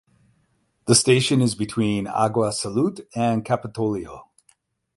The 0.87 0.95
station 0.95 1.43
is 1.43 1.53
between 1.53 2.07
Agua 2.07 2.49
Salud 2.53 3.05
and 3.15 3.45
Capitolio. 3.45 4.21